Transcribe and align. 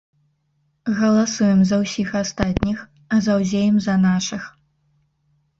Галасуем 1.01 1.59
за 1.71 1.77
ўсіх 1.83 2.09
астатніх, 2.21 2.79
а 3.13 3.21
заўзеем 3.27 3.75
за 3.89 3.95
нашых. 4.09 4.43